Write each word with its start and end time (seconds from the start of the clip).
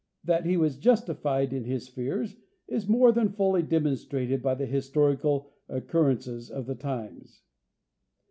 That 0.23 0.47
he 0.47 0.57
was 0.57 0.79
justified 0.79 1.53
in 1.53 1.65
his 1.65 1.87
fears 1.87 2.35
is 2.67 2.87
more 2.89 3.11
than 3.11 3.29
fully 3.33 3.61
demonstrated 3.61 4.41
by 4.41 4.55
the 4.55 4.65
historical 4.65 5.51
occurrences 5.69 6.49
of 6.49 6.65
the 6.65 6.73
times. 6.73 7.43